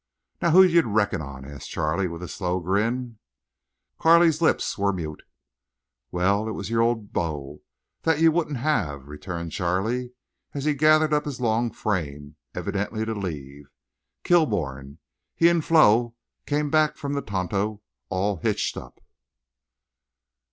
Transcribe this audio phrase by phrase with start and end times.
[0.41, 3.19] "Now who'd you reckon on?" asked Charley, with his slow grin.
[3.99, 5.21] Carley's lips were mute.
[6.09, 7.61] "Wal, it was your old beau
[8.01, 10.13] thet you wouldn't have," returned Charley,
[10.55, 13.65] as he gathered up his long frame, evidently to leave.
[14.23, 14.97] "Kilbourne!
[15.35, 16.15] He an' Flo
[16.47, 19.03] came back from the Tonto all hitched up."